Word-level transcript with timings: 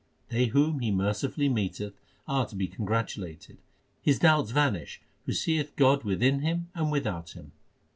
They 0.29 0.45
whom 0.47 0.79
He 0.79 0.89
mercifully 0.89 1.47
meeteth 1.47 1.93
are 2.27 2.47
to 2.47 2.55
be 2.55 2.65
congratulated. 2.67 3.59
His 4.01 4.17
doubts 4.17 4.49
vanish 4.49 4.99
who 5.27 5.31
seeth 5.31 5.75
God 5.75 6.03
within 6.03 6.39
him 6.39 6.69
and 6.73 6.91
without 6.91 7.33
him. 7.33 7.51